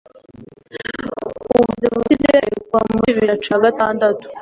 [1.51, 4.25] Uburezi bufite ireme Kuva muri bibiri na cumi na gatandatu